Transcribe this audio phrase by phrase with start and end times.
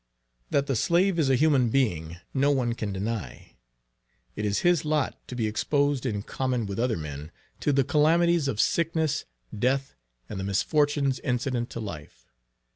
[0.49, 3.53] That the slave is a human being, no one can deny.
[4.35, 8.47] It is his lot to be exposed in common with other men, to the calamities
[8.47, 9.25] of sickness,
[9.55, 9.93] death,
[10.27, 12.25] and the misfortunes incident to life.